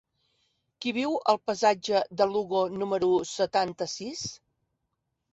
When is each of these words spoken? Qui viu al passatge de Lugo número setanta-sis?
Qui 0.83 0.91
viu 0.97 1.11
al 1.33 1.37
passatge 1.49 1.99
de 2.21 2.27
Lugo 2.35 2.61
número 2.83 3.09
setanta-sis? 3.33 4.23